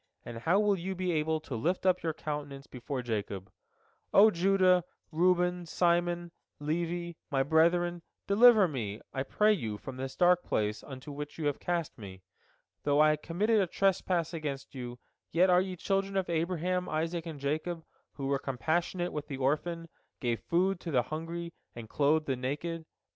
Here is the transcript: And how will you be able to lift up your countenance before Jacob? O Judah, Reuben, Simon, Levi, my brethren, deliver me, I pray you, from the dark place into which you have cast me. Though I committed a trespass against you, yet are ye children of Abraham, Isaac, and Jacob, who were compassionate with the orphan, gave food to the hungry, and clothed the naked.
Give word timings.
And 0.25 0.39
how 0.39 0.59
will 0.59 0.79
you 0.79 0.95
be 0.95 1.11
able 1.11 1.39
to 1.41 1.53
lift 1.55 1.85
up 1.85 2.01
your 2.01 2.11
countenance 2.11 2.65
before 2.65 3.03
Jacob? 3.03 3.51
O 4.11 4.31
Judah, 4.31 4.83
Reuben, 5.11 5.67
Simon, 5.67 6.31
Levi, 6.59 7.13
my 7.29 7.43
brethren, 7.43 8.01
deliver 8.25 8.67
me, 8.67 8.99
I 9.13 9.21
pray 9.21 9.53
you, 9.53 9.77
from 9.77 9.97
the 9.97 10.11
dark 10.17 10.41
place 10.43 10.81
into 10.81 11.11
which 11.11 11.37
you 11.37 11.45
have 11.45 11.59
cast 11.59 11.99
me. 11.99 12.23
Though 12.81 12.99
I 12.99 13.15
committed 13.15 13.61
a 13.61 13.67
trespass 13.67 14.33
against 14.33 14.73
you, 14.73 14.97
yet 15.31 15.51
are 15.51 15.61
ye 15.61 15.75
children 15.75 16.17
of 16.17 16.27
Abraham, 16.31 16.89
Isaac, 16.89 17.27
and 17.27 17.39
Jacob, 17.39 17.83
who 18.13 18.25
were 18.25 18.39
compassionate 18.39 19.13
with 19.13 19.27
the 19.27 19.37
orphan, 19.37 19.87
gave 20.19 20.39
food 20.39 20.79
to 20.79 20.89
the 20.89 21.03
hungry, 21.03 21.53
and 21.75 21.87
clothed 21.87 22.25
the 22.25 22.35
naked. 22.35 22.85